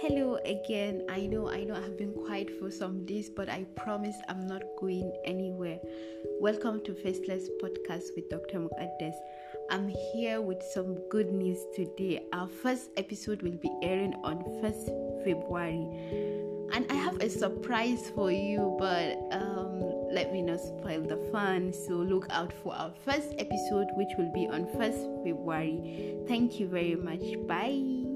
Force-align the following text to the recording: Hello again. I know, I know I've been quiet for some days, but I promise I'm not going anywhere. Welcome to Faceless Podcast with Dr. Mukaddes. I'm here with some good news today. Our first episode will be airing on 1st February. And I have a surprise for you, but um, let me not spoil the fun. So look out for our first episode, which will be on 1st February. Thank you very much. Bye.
Hello 0.00 0.38
again. 0.46 1.04
I 1.10 1.26
know, 1.26 1.50
I 1.50 1.62
know 1.62 1.74
I've 1.74 1.98
been 1.98 2.14
quiet 2.14 2.48
for 2.58 2.70
some 2.70 3.04
days, 3.04 3.28
but 3.28 3.50
I 3.50 3.66
promise 3.76 4.16
I'm 4.30 4.46
not 4.46 4.62
going 4.78 5.12
anywhere. 5.26 5.78
Welcome 6.40 6.82
to 6.84 6.94
Faceless 6.94 7.50
Podcast 7.62 8.04
with 8.16 8.30
Dr. 8.30 8.60
Mukaddes. 8.60 9.12
I'm 9.70 9.92
here 10.14 10.40
with 10.40 10.62
some 10.72 10.96
good 11.10 11.30
news 11.30 11.58
today. 11.76 12.24
Our 12.32 12.48
first 12.48 12.88
episode 12.96 13.42
will 13.42 13.58
be 13.58 13.70
airing 13.82 14.14
on 14.24 14.38
1st 14.64 15.22
February. 15.22 15.86
And 16.72 16.90
I 16.90 16.94
have 16.94 17.20
a 17.20 17.28
surprise 17.28 18.10
for 18.14 18.32
you, 18.32 18.74
but 18.78 19.18
um, 19.32 19.82
let 20.10 20.32
me 20.32 20.40
not 20.40 20.60
spoil 20.60 21.02
the 21.02 21.18
fun. 21.30 21.74
So 21.74 21.92
look 21.92 22.26
out 22.30 22.54
for 22.62 22.74
our 22.74 22.94
first 23.04 23.34
episode, 23.36 23.88
which 23.96 24.08
will 24.16 24.32
be 24.32 24.48
on 24.48 24.64
1st 24.64 25.24
February. 25.24 26.16
Thank 26.26 26.58
you 26.58 26.68
very 26.68 26.94
much. 26.94 27.20
Bye. 27.46 28.09